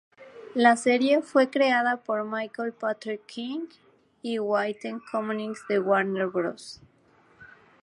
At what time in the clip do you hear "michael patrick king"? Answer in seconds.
2.25-3.67